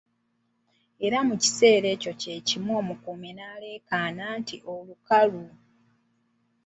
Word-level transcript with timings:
Era 1.05 1.17
mu 1.27 1.35
kiseera 1.41 1.89
ky'ekimu 2.21 2.71
ekyo 2.73 2.75
omukuumi 2.81 3.29
n'aleekaana 3.33 4.23
nti 4.39 4.55
Olukalu! 4.75 5.43